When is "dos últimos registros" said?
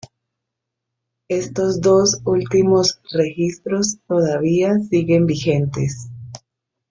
1.79-3.99